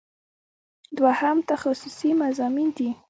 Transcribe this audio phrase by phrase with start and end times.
[0.97, 2.89] دوهم تخصصي مضامین دي.